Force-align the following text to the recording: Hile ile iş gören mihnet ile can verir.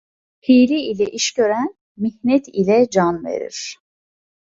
Hile 0.47 0.81
ile 0.81 1.05
iş 1.05 1.31
gören 1.33 1.75
mihnet 1.97 2.47
ile 2.47 2.89
can 2.89 3.25
verir. 3.25 3.77